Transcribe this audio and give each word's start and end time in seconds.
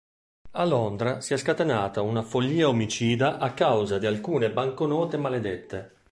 A 0.53 0.65
Londra 0.65 1.21
si 1.21 1.35
è 1.35 1.37
scatenata 1.37 2.01
una 2.01 2.23
follia 2.23 2.67
omicida 2.67 3.37
a 3.37 3.53
causa 3.53 3.99
di 3.99 4.07
alcune 4.07 4.51
banconote 4.51 5.15
maledette. 5.17 5.93